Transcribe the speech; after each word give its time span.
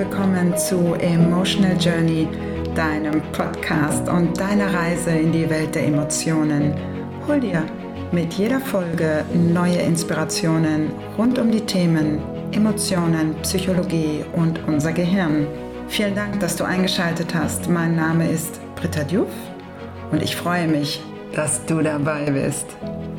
Willkommen 0.00 0.56
zu 0.56 0.94
Emotional 0.94 1.76
Journey, 1.78 2.26
deinem 2.74 3.20
Podcast 3.32 4.08
und 4.08 4.40
deiner 4.40 4.72
Reise 4.72 5.10
in 5.10 5.30
die 5.30 5.50
Welt 5.50 5.74
der 5.74 5.88
Emotionen. 5.88 6.72
Hol 7.28 7.38
dir 7.38 7.66
mit 8.10 8.32
jeder 8.32 8.60
Folge 8.60 9.26
neue 9.34 9.76
Inspirationen 9.76 10.90
rund 11.18 11.38
um 11.38 11.50
die 11.50 11.60
Themen 11.60 12.18
Emotionen, 12.52 13.34
Psychologie 13.42 14.24
und 14.32 14.66
unser 14.66 14.92
Gehirn. 14.92 15.46
Vielen 15.88 16.14
Dank, 16.14 16.40
dass 16.40 16.56
du 16.56 16.64
eingeschaltet 16.64 17.34
hast. 17.34 17.68
Mein 17.68 17.94
Name 17.94 18.26
ist 18.26 18.58
Britta 18.76 19.04
Diouf 19.04 19.28
und 20.10 20.22
ich 20.22 20.34
freue 20.34 20.66
mich, 20.66 21.02
dass 21.34 21.66
du 21.66 21.82
dabei 21.82 22.30
bist. 22.30 22.64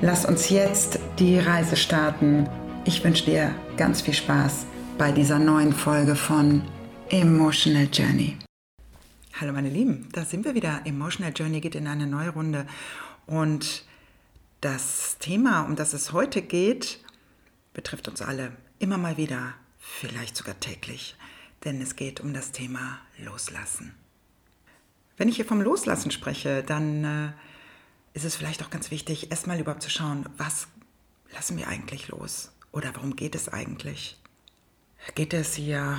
Lass 0.02 0.26
uns 0.26 0.50
jetzt 0.50 0.98
die 1.20 1.38
Reise 1.38 1.76
starten. 1.76 2.50
Ich 2.86 3.04
wünsche 3.04 3.26
dir 3.26 3.52
ganz 3.78 4.02
viel 4.02 4.16
Spaß 4.16 4.66
bei 4.98 5.12
dieser 5.12 5.40
neuen 5.40 5.74
Folge 5.74 6.16
von 6.16 6.62
Emotional 7.10 7.88
Journey. 7.92 8.38
Hallo 9.40 9.54
meine 9.54 9.70
Lieben, 9.70 10.10
da 10.12 10.26
sind 10.26 10.46
wir 10.46 10.54
wieder. 10.54 10.82
Emotional 10.86 11.34
Journey 11.36 11.62
geht 11.62 11.76
in 11.76 11.88
eine 11.88 12.08
neue 12.08 12.30
Runde 12.30 12.68
und 13.26 13.86
das 14.62 15.18
Thema, 15.20 15.62
um 15.64 15.76
das 15.76 15.94
es 15.94 16.14
heute 16.14 16.42
geht, 16.42 17.00
betrifft 17.74 18.08
uns 18.08 18.22
alle 18.22 18.52
immer 18.80 18.98
mal 18.98 19.18
wieder, 19.18 19.54
vielleicht 19.80 20.38
sogar 20.38 20.60
täglich, 20.60 21.16
denn 21.64 21.82
es 21.82 21.96
geht 21.96 22.20
um 22.20 22.34
das 22.34 22.52
Thema 22.52 23.00
Loslassen. 23.18 23.94
Wenn 25.18 25.30
ich 25.30 25.36
hier 25.36 25.46
vom 25.46 25.62
Loslassen 25.62 26.12
spreche, 26.12 26.64
dann 26.64 27.04
äh, 27.04 27.32
ist 28.14 28.26
es 28.26 28.36
vielleicht 28.36 28.64
auch 28.64 28.70
ganz 28.70 28.92
wichtig, 28.92 29.32
erstmal 29.32 29.60
überhaupt 29.60 29.84
zu 29.84 29.90
schauen, 29.90 30.26
was 30.38 30.68
lassen 31.34 31.58
wir 31.58 31.68
eigentlich 31.68 32.08
los 32.10 32.52
oder 32.72 32.96
worum 32.96 33.16
geht 33.16 33.36
es 33.36 33.50
eigentlich? 33.50 34.18
Geht 35.16 35.34
es 35.34 35.56
hier 35.56 35.98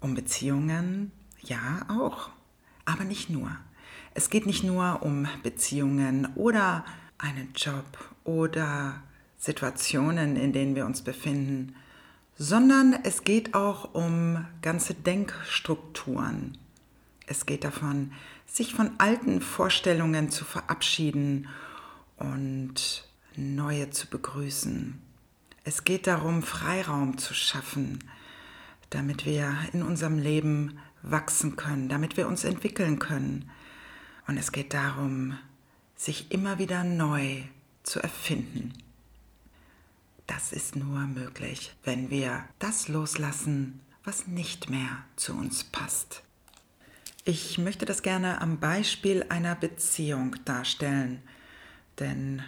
um 0.00 0.14
Beziehungen? 0.14 1.12
Ja, 1.42 1.86
auch. 1.88 2.30
Aber 2.84 3.04
nicht 3.04 3.30
nur. 3.30 3.50
Es 4.14 4.28
geht 4.28 4.46
nicht 4.46 4.64
nur 4.64 5.02
um 5.02 5.28
Beziehungen 5.42 6.28
oder 6.34 6.84
einen 7.18 7.52
Job 7.54 7.84
oder 8.24 9.02
Situationen, 9.38 10.36
in 10.36 10.52
denen 10.52 10.74
wir 10.74 10.86
uns 10.86 11.02
befinden, 11.02 11.76
sondern 12.36 12.98
es 13.04 13.24
geht 13.24 13.54
auch 13.54 13.94
um 13.94 14.44
ganze 14.62 14.94
Denkstrukturen. 14.94 16.58
Es 17.26 17.46
geht 17.46 17.62
davon, 17.62 18.12
sich 18.46 18.74
von 18.74 18.92
alten 18.98 19.40
Vorstellungen 19.40 20.30
zu 20.30 20.44
verabschieden 20.44 21.48
und 22.16 23.06
neue 23.36 23.90
zu 23.90 24.08
begrüßen. 24.08 25.00
Es 25.64 25.84
geht 25.84 26.06
darum, 26.06 26.42
Freiraum 26.42 27.16
zu 27.16 27.32
schaffen, 27.32 28.00
damit 28.90 29.26
wir 29.26 29.56
in 29.72 29.82
unserem 29.82 30.18
Leben 30.18 30.78
wachsen 31.02 31.56
können, 31.56 31.88
damit 31.88 32.16
wir 32.16 32.28
uns 32.28 32.44
entwickeln 32.44 32.98
können. 32.98 33.50
Und 34.26 34.38
es 34.38 34.52
geht 34.52 34.72
darum, 34.74 35.38
sich 35.96 36.30
immer 36.32 36.58
wieder 36.58 36.84
neu 36.84 37.42
zu 37.82 38.00
erfinden. 38.00 38.72
Das 40.26 40.52
ist 40.52 40.74
nur 40.76 41.00
möglich, 41.00 41.74
wenn 41.84 42.10
wir 42.10 42.44
das 42.58 42.88
loslassen, 42.88 43.80
was 44.04 44.26
nicht 44.26 44.70
mehr 44.70 45.04
zu 45.16 45.34
uns 45.34 45.64
passt. 45.64 46.22
Ich 47.24 47.58
möchte 47.58 47.86
das 47.86 48.02
gerne 48.02 48.40
am 48.40 48.58
Beispiel 48.58 49.24
einer 49.28 49.54
Beziehung 49.54 50.36
darstellen, 50.44 51.22
denn 51.98 52.42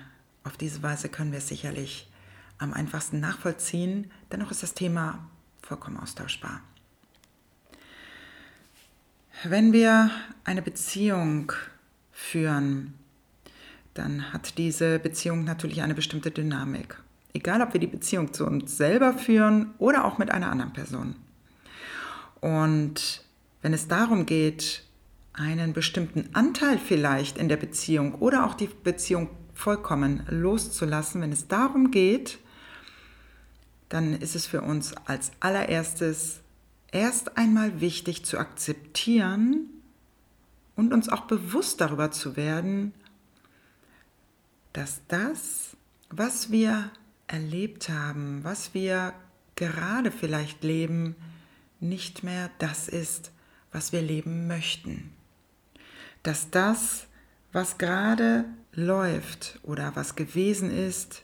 auf 0.45 0.57
diese 0.57 0.83
Weise 0.83 1.09
können 1.09 1.33
wir 1.33 1.39
es 1.39 1.49
sicherlich 1.49 2.11
am 2.59 2.73
einfachsten 2.73 3.21
nachvollziehen. 3.21 4.11
Dennoch 4.31 4.51
ist 4.51 4.63
das 4.63 4.75
Thema 4.75 5.29
vollkommen 5.67 5.99
austauschbar. 5.99 6.61
Wenn 9.45 9.73
wir 9.73 10.11
eine 10.45 10.63
Beziehung 10.63 11.53
führen, 12.13 12.95
dann 13.95 14.33
hat 14.33 14.59
diese 14.59 14.99
Beziehung 14.99 15.45
natürlich 15.45 15.83
eine 15.83 15.95
bestimmte 15.95 16.31
Dynamik. 16.31 16.97
Egal, 17.35 17.61
ob 17.61 17.73
wir 17.73 17.81
die 17.81 17.87
Beziehung 17.87 18.33
zu 18.33 18.47
uns 18.47 18.77
selber 18.77 19.13
führen 19.13 19.75
oder 19.79 20.05
auch 20.05 20.19
mit 20.19 20.31
einer 20.31 20.51
anderen 20.51 20.73
Person. 20.73 21.17
Und 22.41 23.25
wenn 23.61 23.75
es 23.75 23.89
darum 23.89 24.25
geht, 24.25 24.85
einen 25.33 25.75
bestimmten 25.75 26.31
Anteil 26.35 26.79
vielleicht 26.79 27.37
in 27.37 27.49
der 27.49 27.57
Beziehung 27.57 28.15
oder 28.15 28.47
auch 28.47 28.55
die 28.55 28.69
Beziehung 28.69 29.29
vollkommen 29.53 30.23
loszulassen, 30.31 31.21
wenn 31.21 31.33
es 31.33 31.49
darum 31.49 31.91
geht, 31.91 32.39
dann 33.89 34.15
ist 34.15 34.35
es 34.35 34.47
für 34.47 34.63
uns 34.63 34.95
als 35.07 35.31
allererstes 35.41 36.41
erst 36.91 37.37
einmal 37.37 37.81
wichtig 37.81 38.25
zu 38.25 38.39
akzeptieren 38.39 39.69
und 40.75 40.93
uns 40.93 41.09
auch 41.09 41.23
bewusst 41.23 41.81
darüber 41.81 42.11
zu 42.11 42.37
werden, 42.37 42.93
dass 44.73 45.01
das, 45.09 45.77
was 46.11 46.51
wir 46.51 46.91
erlebt 47.27 47.89
haben, 47.89 48.45
was 48.45 48.75
wir 48.75 49.15
gerade 49.57 50.11
vielleicht 50.11 50.63
leben, 50.63 51.17
nicht 51.81 52.23
mehr 52.23 52.51
das 52.59 52.89
ist, 52.89 53.33
was 53.73 53.93
wir 53.93 54.03
leben 54.03 54.47
möchten. 54.47 55.13
Dass 56.23 56.51
das, 56.51 57.07
was 57.53 57.79
gerade 57.79 58.45
läuft 58.73 59.59
oder 59.63 59.97
was 59.97 60.15
gewesen 60.15 60.71
ist, 60.71 61.23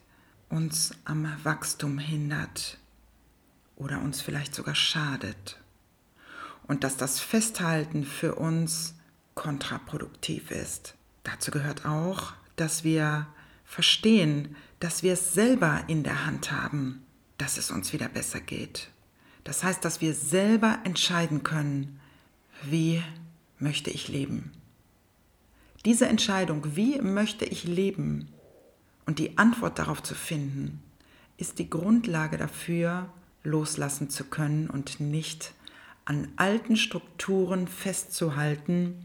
uns 0.52 0.92
am 1.04 1.26
Wachstum 1.44 1.98
hindert 1.98 2.78
oder 3.76 4.00
uns 4.00 4.20
vielleicht 4.20 4.54
sogar 4.54 4.74
schadet. 4.74 5.58
Und 6.68 6.84
dass 6.84 6.96
das 6.96 7.18
Festhalten 7.18 8.04
für 8.04 8.34
uns 8.34 8.94
kontraproduktiv 9.34 10.50
ist. 10.50 10.94
Dazu 11.24 11.50
gehört 11.50 11.86
auch, 11.86 12.34
dass 12.56 12.84
wir 12.84 13.26
verstehen, 13.64 14.54
dass 14.78 15.02
wir 15.02 15.14
es 15.14 15.32
selber 15.32 15.84
in 15.86 16.02
der 16.02 16.26
Hand 16.26 16.52
haben, 16.52 17.02
dass 17.38 17.56
es 17.56 17.70
uns 17.70 17.92
wieder 17.92 18.08
besser 18.08 18.40
geht. 18.40 18.90
Das 19.44 19.64
heißt, 19.64 19.84
dass 19.84 20.00
wir 20.00 20.14
selber 20.14 20.78
entscheiden 20.84 21.42
können, 21.42 21.98
wie 22.62 23.02
möchte 23.58 23.90
ich 23.90 24.08
leben. 24.08 24.52
Diese 25.84 26.06
Entscheidung, 26.06 26.76
wie 26.76 27.00
möchte 27.00 27.44
ich 27.44 27.64
leben 27.64 28.28
und 29.06 29.18
die 29.18 29.38
Antwort 29.38 29.78
darauf 29.78 30.02
zu 30.02 30.14
finden, 30.14 30.82
ist 31.36 31.58
die 31.58 31.68
Grundlage 31.70 32.36
dafür, 32.36 33.08
loslassen 33.42 34.10
zu 34.10 34.24
können 34.24 34.70
und 34.70 35.00
nicht 35.00 35.54
an 36.04 36.28
alten 36.36 36.76
Strukturen 36.76 37.68
festzuhalten, 37.68 39.04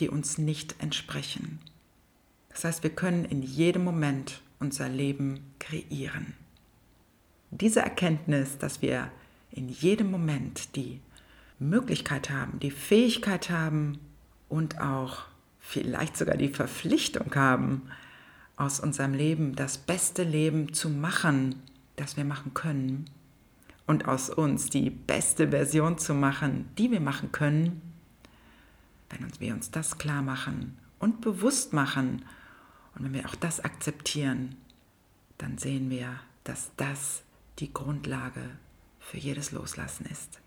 die 0.00 0.08
uns 0.08 0.38
nicht 0.38 0.76
entsprechen. 0.80 1.58
Das 2.50 2.64
heißt, 2.64 2.82
wir 2.82 2.90
können 2.90 3.24
in 3.24 3.42
jedem 3.42 3.84
Moment 3.84 4.40
unser 4.58 4.88
Leben 4.88 5.40
kreieren. 5.58 6.34
Diese 7.50 7.80
Erkenntnis, 7.80 8.58
dass 8.58 8.82
wir 8.82 9.10
in 9.50 9.68
jedem 9.68 10.10
Moment 10.10 10.76
die 10.76 11.00
Möglichkeit 11.58 12.30
haben, 12.30 12.58
die 12.60 12.70
Fähigkeit 12.70 13.50
haben 13.50 13.98
und 14.48 14.80
auch 14.80 15.24
vielleicht 15.60 16.16
sogar 16.16 16.36
die 16.36 16.48
Verpflichtung 16.48 17.34
haben, 17.34 17.82
aus 18.56 18.80
unserem 18.80 19.14
Leben 19.14 19.54
das 19.54 19.78
beste 19.78 20.22
Leben 20.22 20.72
zu 20.72 20.88
machen, 20.88 21.62
das 21.96 22.16
wir 22.16 22.24
machen 22.24 22.54
können 22.54 23.10
und 23.86 24.08
aus 24.08 24.30
uns 24.30 24.70
die 24.70 24.90
beste 24.90 25.48
Version 25.48 25.98
zu 25.98 26.14
machen, 26.14 26.68
die 26.78 26.90
wir 26.90 27.00
machen 27.00 27.32
können, 27.32 27.82
wenn 29.10 29.24
uns, 29.24 29.40
wir 29.40 29.54
uns 29.54 29.70
das 29.70 29.98
klar 29.98 30.22
machen 30.22 30.76
und 30.98 31.20
bewusst 31.20 31.72
machen 31.72 32.24
und 32.94 33.04
wenn 33.04 33.14
wir 33.14 33.26
auch 33.26 33.34
das 33.34 33.60
akzeptieren, 33.60 34.56
dann 35.38 35.58
sehen 35.58 35.90
wir, 35.90 36.18
dass 36.44 36.70
das 36.76 37.22
die 37.58 37.72
Grundlage 37.72 38.42
für 38.98 39.18
jedes 39.18 39.52
Loslassen 39.52 40.06
ist. 40.06 40.40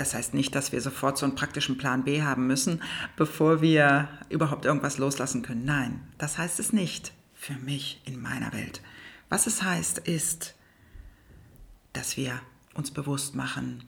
Das 0.00 0.14
heißt 0.14 0.32
nicht, 0.32 0.54
dass 0.54 0.72
wir 0.72 0.80
sofort 0.80 1.18
so 1.18 1.26
einen 1.26 1.34
praktischen 1.34 1.76
Plan 1.76 2.04
B 2.04 2.22
haben 2.22 2.46
müssen, 2.46 2.82
bevor 3.16 3.60
wir 3.60 4.08
überhaupt 4.30 4.64
irgendwas 4.64 4.96
loslassen 4.96 5.42
können. 5.42 5.66
Nein, 5.66 6.00
das 6.16 6.38
heißt 6.38 6.58
es 6.58 6.72
nicht 6.72 7.12
für 7.34 7.52
mich 7.52 8.00
in 8.06 8.18
meiner 8.18 8.50
Welt. 8.54 8.80
Was 9.28 9.46
es 9.46 9.62
heißt, 9.62 9.98
ist, 9.98 10.54
dass 11.92 12.16
wir 12.16 12.40
uns 12.72 12.90
bewusst 12.90 13.34
machen, 13.34 13.84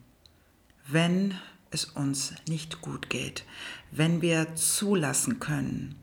wenn 0.87 1.35
es 1.71 1.87
uns 1.87 2.35
nicht 2.47 2.83
gut 2.83 3.09
geht, 3.09 3.47
wenn 3.91 4.21
wir 4.21 4.55
zulassen 4.55 5.41
können 5.41 5.95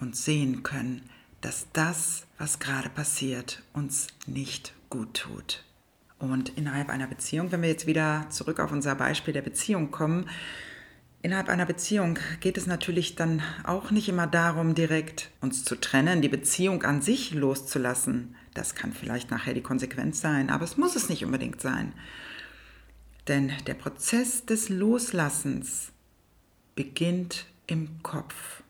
und 0.00 0.16
sehen 0.16 0.64
können, 0.64 1.08
dass 1.40 1.68
das, 1.72 2.26
was 2.36 2.58
gerade 2.58 2.90
passiert, 2.90 3.62
uns 3.74 4.08
nicht 4.26 4.74
gut 4.88 5.14
tut. 5.14 5.62
Und 6.20 6.50
innerhalb 6.50 6.90
einer 6.90 7.06
Beziehung, 7.06 7.50
wenn 7.50 7.62
wir 7.62 7.70
jetzt 7.70 7.86
wieder 7.86 8.26
zurück 8.28 8.60
auf 8.60 8.70
unser 8.70 8.94
Beispiel 8.94 9.32
der 9.32 9.40
Beziehung 9.40 9.90
kommen, 9.90 10.28
innerhalb 11.22 11.48
einer 11.48 11.64
Beziehung 11.64 12.18
geht 12.40 12.58
es 12.58 12.66
natürlich 12.66 13.16
dann 13.16 13.42
auch 13.64 13.90
nicht 13.90 14.08
immer 14.08 14.26
darum, 14.26 14.74
direkt 14.74 15.30
uns 15.40 15.64
zu 15.64 15.76
trennen, 15.76 16.20
die 16.20 16.28
Beziehung 16.28 16.82
an 16.82 17.00
sich 17.00 17.32
loszulassen. 17.32 18.36
Das 18.52 18.74
kann 18.74 18.92
vielleicht 18.92 19.30
nachher 19.30 19.54
die 19.54 19.62
Konsequenz 19.62 20.20
sein, 20.20 20.50
aber 20.50 20.64
es 20.64 20.76
muss 20.76 20.94
es 20.94 21.08
nicht 21.08 21.24
unbedingt 21.24 21.62
sein. 21.62 21.94
Denn 23.26 23.52
der 23.66 23.74
Prozess 23.74 24.44
des 24.44 24.68
Loslassens 24.68 25.90
beginnt 26.74 27.46
im 27.66 28.02
Kopf. 28.02 28.62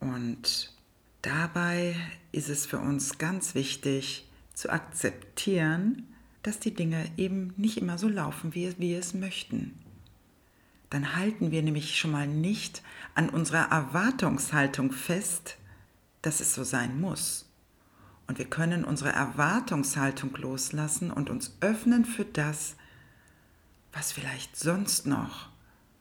Und 0.00 0.74
dabei 1.22 1.94
ist 2.32 2.50
es 2.50 2.66
für 2.66 2.78
uns 2.78 3.16
ganz 3.16 3.54
wichtig 3.54 4.26
zu 4.60 4.70
akzeptieren, 4.70 6.06
dass 6.42 6.60
die 6.60 6.74
Dinge 6.74 7.10
eben 7.16 7.54
nicht 7.56 7.78
immer 7.78 7.96
so 7.96 8.08
laufen, 8.08 8.54
wie 8.54 8.74
wir 8.78 8.98
es 8.98 9.14
möchten. 9.14 9.74
Dann 10.90 11.16
halten 11.16 11.50
wir 11.50 11.62
nämlich 11.62 11.98
schon 11.98 12.10
mal 12.10 12.26
nicht 12.26 12.82
an 13.14 13.30
unserer 13.30 13.70
Erwartungshaltung 13.70 14.92
fest, 14.92 15.56
dass 16.20 16.40
es 16.40 16.54
so 16.54 16.62
sein 16.62 17.00
muss. 17.00 17.48
Und 18.26 18.38
wir 18.38 18.44
können 18.44 18.84
unsere 18.84 19.10
Erwartungshaltung 19.10 20.36
loslassen 20.36 21.10
und 21.10 21.30
uns 21.30 21.56
öffnen 21.60 22.04
für 22.04 22.24
das, 22.24 22.76
was 23.92 24.12
vielleicht 24.12 24.56
sonst 24.56 25.06
noch 25.06 25.48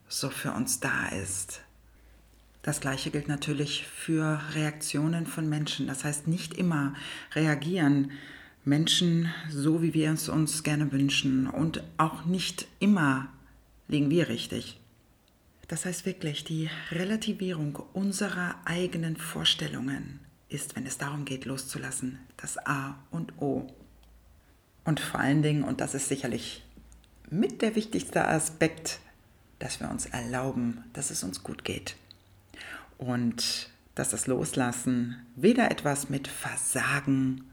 so 0.07 0.29
für 0.29 0.51
uns 0.51 0.79
da 0.79 1.07
ist. 1.07 1.61
Das 2.61 2.81
gleiche 2.81 3.09
gilt 3.09 3.29
natürlich 3.29 3.87
für 3.87 4.41
Reaktionen 4.53 5.27
von 5.27 5.47
Menschen. 5.47 5.87
Das 5.87 6.03
heißt, 6.03 6.27
nicht 6.27 6.53
immer 6.55 6.93
reagieren 7.33 8.11
Menschen 8.65 9.33
so, 9.49 9.81
wie 9.81 9.93
wir 9.93 10.11
es 10.11 10.29
uns 10.29 10.63
gerne 10.63 10.91
wünschen. 10.91 11.47
Und 11.47 11.83
auch 11.97 12.25
nicht 12.25 12.67
immer 12.79 13.29
liegen 13.87 14.09
wir 14.09 14.29
richtig. 14.29 14.79
Das 15.67 15.85
heißt 15.85 16.05
wirklich, 16.05 16.43
die 16.43 16.69
Relativierung 16.91 17.79
unserer 17.93 18.55
eigenen 18.65 19.17
Vorstellungen 19.17 20.19
ist, 20.49 20.75
wenn 20.75 20.85
es 20.85 20.97
darum 20.97 21.25
geht, 21.25 21.45
loszulassen, 21.45 22.19
das 22.37 22.57
A 22.65 22.97
und 23.11 23.39
O. 23.39 23.67
Und 24.83 24.99
vor 24.99 25.19
allen 25.19 25.43
Dingen, 25.43 25.63
und 25.63 25.81
das 25.81 25.93
ist 25.93 26.09
sicherlich 26.09 26.63
mit 27.29 27.61
der 27.61 27.75
wichtigste 27.75 28.27
Aspekt, 28.27 28.99
dass 29.59 29.79
wir 29.79 29.91
uns 29.91 30.07
erlauben, 30.07 30.83
dass 30.93 31.11
es 31.11 31.23
uns 31.23 31.43
gut 31.43 31.63
geht. 31.63 31.95
Und 32.97 33.69
dass 33.93 34.09
das 34.09 34.27
Loslassen 34.27 35.17
weder 35.35 35.69
etwas 35.69 36.09
mit 36.09 36.27
Versagen 36.27 37.43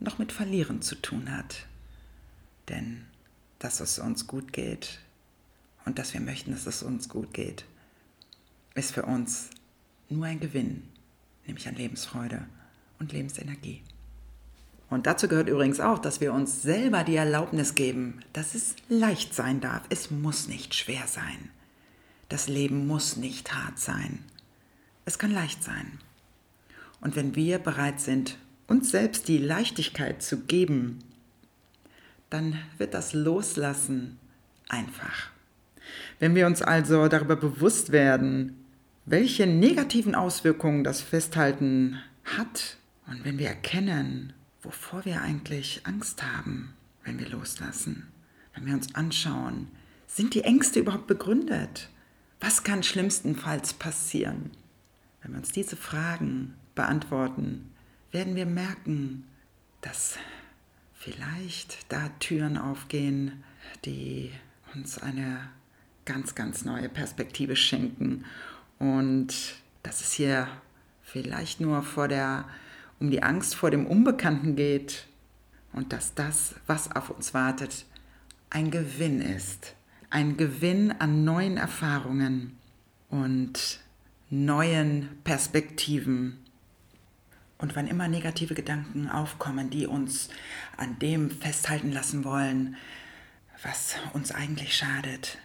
noch 0.00 0.18
mit 0.18 0.32
Verlieren 0.32 0.82
zu 0.82 0.96
tun 0.96 1.36
hat. 1.36 1.66
Denn 2.68 3.04
dass 3.58 3.80
es 3.80 3.98
uns 3.98 4.26
gut 4.26 4.52
geht 4.52 4.98
und 5.84 5.98
dass 5.98 6.14
wir 6.14 6.20
möchten, 6.20 6.52
dass 6.52 6.66
es 6.66 6.82
uns 6.82 7.08
gut 7.08 7.32
geht, 7.34 7.64
ist 8.74 8.92
für 8.92 9.04
uns 9.04 9.50
nur 10.08 10.26
ein 10.26 10.40
Gewinn, 10.40 10.88
nämlich 11.46 11.68
an 11.68 11.74
Lebensfreude 11.74 12.46
und 12.98 13.12
Lebensenergie. 13.12 13.82
Und 14.88 15.06
dazu 15.06 15.28
gehört 15.28 15.48
übrigens 15.48 15.78
auch, 15.78 15.98
dass 15.98 16.20
wir 16.20 16.32
uns 16.32 16.62
selber 16.62 17.04
die 17.04 17.14
Erlaubnis 17.14 17.76
geben, 17.76 18.20
dass 18.32 18.54
es 18.56 18.74
leicht 18.88 19.34
sein 19.34 19.60
darf. 19.60 19.82
Es 19.88 20.10
muss 20.10 20.48
nicht 20.48 20.74
schwer 20.74 21.06
sein. 21.06 21.50
Das 22.28 22.48
Leben 22.48 22.86
muss 22.86 23.16
nicht 23.16 23.54
hart 23.54 23.78
sein. 23.78 24.24
Es 25.04 25.18
kann 25.18 25.30
leicht 25.30 25.62
sein. 25.62 25.98
Und 27.00 27.14
wenn 27.14 27.36
wir 27.36 27.58
bereit 27.58 28.00
sind, 28.00 28.36
uns 28.70 28.90
selbst 28.90 29.26
die 29.26 29.38
Leichtigkeit 29.38 30.22
zu 30.22 30.38
geben, 30.44 31.00
dann 32.30 32.56
wird 32.78 32.94
das 32.94 33.12
Loslassen 33.12 34.18
einfach. 34.68 35.30
Wenn 36.20 36.36
wir 36.36 36.46
uns 36.46 36.62
also 36.62 37.08
darüber 37.08 37.34
bewusst 37.34 37.90
werden, 37.90 38.64
welche 39.06 39.46
negativen 39.48 40.14
Auswirkungen 40.14 40.84
das 40.84 41.00
Festhalten 41.00 41.98
hat 42.24 42.76
und 43.08 43.24
wenn 43.24 43.38
wir 43.38 43.48
erkennen, 43.48 44.32
wovor 44.62 45.04
wir 45.04 45.20
eigentlich 45.20 45.80
Angst 45.84 46.22
haben, 46.22 46.72
wenn 47.02 47.18
wir 47.18 47.28
loslassen. 47.28 48.06
Wenn 48.54 48.66
wir 48.66 48.74
uns 48.74 48.94
anschauen, 48.94 49.66
sind 50.06 50.34
die 50.34 50.42
Ängste 50.44 50.80
überhaupt 50.80 51.08
begründet? 51.08 51.88
Was 52.38 52.62
kann 52.62 52.84
schlimmstenfalls 52.84 53.74
passieren? 53.74 54.50
Wenn 55.22 55.32
wir 55.32 55.38
uns 55.38 55.50
diese 55.50 55.76
Fragen 55.76 56.54
beantworten, 56.76 57.70
werden 58.12 58.36
wir 58.36 58.46
merken, 58.46 59.24
dass 59.80 60.18
vielleicht 60.94 61.90
da 61.90 62.08
Türen 62.20 62.58
aufgehen, 62.58 63.44
die 63.84 64.32
uns 64.74 64.98
eine 64.98 65.48
ganz, 66.04 66.34
ganz 66.34 66.64
neue 66.64 66.88
Perspektive 66.88 67.56
schenken 67.56 68.24
und 68.78 69.54
dass 69.82 70.00
es 70.00 70.12
hier 70.12 70.48
vielleicht 71.02 71.60
nur 71.60 71.82
vor 71.82 72.08
der 72.08 72.44
um 73.00 73.10
die 73.10 73.22
Angst 73.22 73.54
vor 73.54 73.70
dem 73.70 73.86
Unbekannten 73.86 74.56
geht 74.56 75.06
und 75.72 75.92
dass 75.92 76.14
das, 76.14 76.54
was 76.66 76.94
auf 76.94 77.10
uns 77.10 77.34
wartet, 77.34 77.86
ein 78.50 78.70
Gewinn 78.70 79.20
ist. 79.20 79.74
Ein 80.10 80.36
Gewinn 80.36 80.92
an 80.98 81.24
neuen 81.24 81.56
Erfahrungen 81.56 82.58
und 83.08 83.80
neuen 84.28 85.08
Perspektiven. 85.24 86.38
Und 87.60 87.76
wann 87.76 87.86
immer 87.86 88.08
negative 88.08 88.54
Gedanken 88.54 89.08
aufkommen, 89.08 89.68
die 89.68 89.86
uns 89.86 90.30
an 90.78 90.98
dem 90.98 91.30
festhalten 91.30 91.92
lassen 91.92 92.24
wollen, 92.24 92.76
was 93.62 93.96
uns 94.14 94.32
eigentlich 94.32 94.74
schadet, 94.74 95.36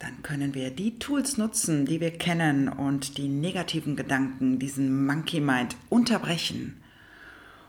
dann 0.00 0.22
können 0.22 0.54
wir 0.54 0.70
die 0.70 0.98
Tools 0.98 1.38
nutzen, 1.38 1.86
die 1.86 2.00
wir 2.00 2.10
kennen 2.10 2.68
und 2.68 3.16
die 3.16 3.28
negativen 3.28 3.94
Gedanken, 3.94 4.58
diesen 4.58 5.06
Monkey 5.06 5.40
Mind 5.40 5.76
unterbrechen. 5.88 6.82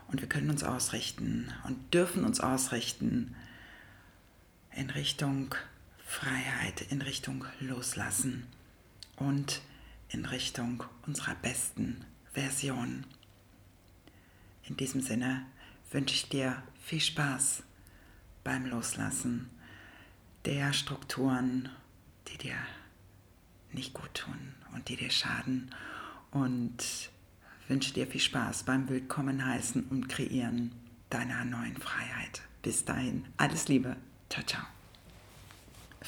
Und 0.08 0.20
wir 0.20 0.28
können 0.28 0.50
uns 0.50 0.64
ausrichten 0.64 1.52
und 1.64 1.94
dürfen 1.94 2.24
uns 2.24 2.40
ausrichten 2.40 3.36
in 4.74 4.90
Richtung 4.90 5.54
Freiheit, 6.04 6.82
in 6.90 7.00
Richtung 7.00 7.44
Loslassen 7.60 8.46
und 9.16 9.60
in 10.08 10.24
Richtung 10.24 10.82
unserer 11.06 11.36
besten 11.36 12.04
Version. 12.32 13.04
In 14.68 14.76
diesem 14.76 15.00
Sinne 15.00 15.46
wünsche 15.90 16.14
ich 16.14 16.28
dir 16.28 16.62
viel 16.82 17.00
Spaß 17.00 17.62
beim 18.44 18.66
Loslassen 18.66 19.50
der 20.44 20.72
Strukturen 20.72 21.70
die 22.28 22.38
dir 22.38 22.56
nicht 23.72 23.94
gut 23.94 24.12
tun 24.14 24.54
und 24.74 24.88
die 24.88 24.96
dir 24.96 25.10
schaden. 25.10 25.70
Und 26.30 27.10
wünsche 27.68 27.94
dir 27.94 28.06
viel 28.06 28.20
Spaß 28.20 28.64
beim 28.64 28.88
Willkommen 28.88 29.44
heißen 29.44 29.84
und 29.90 30.08
kreieren 30.08 30.72
deiner 31.10 31.44
neuen 31.44 31.76
Freiheit. 31.76 32.42
Bis 32.62 32.84
dahin, 32.84 33.24
alles 33.36 33.68
Liebe. 33.68 33.96
Ciao, 34.28 34.44
ciao. 34.44 34.75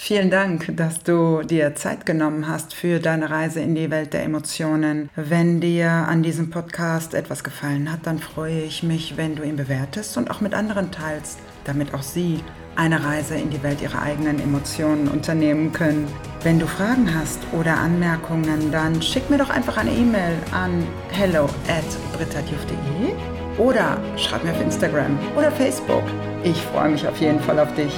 Vielen 0.00 0.30
Dank, 0.30 0.76
dass 0.76 1.02
du 1.02 1.42
dir 1.42 1.74
Zeit 1.74 2.06
genommen 2.06 2.46
hast 2.48 2.72
für 2.72 3.00
deine 3.00 3.30
Reise 3.30 3.60
in 3.60 3.74
die 3.74 3.90
Welt 3.90 4.14
der 4.14 4.22
Emotionen. 4.22 5.10
Wenn 5.16 5.60
dir 5.60 5.90
an 5.90 6.22
diesem 6.22 6.50
Podcast 6.50 7.14
etwas 7.14 7.42
gefallen 7.42 7.90
hat, 7.92 8.06
dann 8.06 8.20
freue 8.20 8.60
ich 8.60 8.84
mich, 8.84 9.16
wenn 9.16 9.34
du 9.34 9.42
ihn 9.42 9.56
bewertest 9.56 10.16
und 10.16 10.30
auch 10.30 10.40
mit 10.40 10.54
anderen 10.54 10.92
teilst, 10.92 11.40
damit 11.64 11.92
auch 11.94 12.02
sie 12.02 12.44
eine 12.76 13.04
Reise 13.04 13.34
in 13.34 13.50
die 13.50 13.62
Welt 13.64 13.82
ihrer 13.82 14.00
eigenen 14.00 14.40
Emotionen 14.40 15.08
unternehmen 15.08 15.72
können. 15.72 16.06
Wenn 16.44 16.60
du 16.60 16.66
Fragen 16.66 17.12
hast 17.12 17.40
oder 17.52 17.76
Anmerkungen, 17.76 18.70
dann 18.70 19.02
schick 19.02 19.28
mir 19.28 19.38
doch 19.38 19.50
einfach 19.50 19.78
eine 19.78 19.90
E-Mail 19.90 20.38
an 20.52 20.86
hello 21.10 21.46
at 21.66 21.84
oder 23.58 23.98
schreib 24.16 24.44
mir 24.44 24.52
auf 24.52 24.60
Instagram 24.62 25.18
oder 25.36 25.50
Facebook. 25.50 26.04
Ich 26.44 26.62
freue 26.62 26.90
mich 26.90 27.06
auf 27.06 27.20
jeden 27.20 27.40
Fall 27.40 27.58
auf 27.58 27.74
dich. 27.74 27.92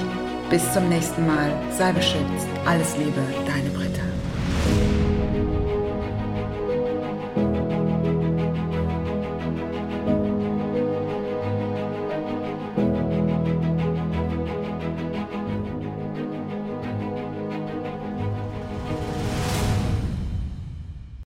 Bis 0.50 0.72
zum 0.72 0.88
nächsten 0.88 1.24
Mal. 1.26 1.52
Sei 1.78 1.92
beschützt. 1.92 2.48
Alles 2.66 2.96
Liebe, 2.96 3.22
deine 3.46 3.70
Britta. 3.70 3.89